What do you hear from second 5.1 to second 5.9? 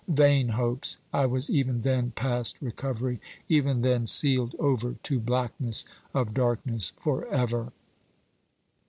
blackness